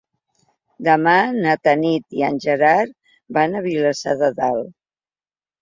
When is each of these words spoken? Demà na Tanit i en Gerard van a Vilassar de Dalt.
Demà 0.87 1.13
na 1.35 1.51
Tanit 1.67 2.17
i 2.21 2.25
en 2.29 2.39
Gerard 2.47 2.97
van 3.39 3.55
a 3.55 3.63
Vilassar 3.69 4.17
de 4.23 4.35
Dalt. 4.41 4.73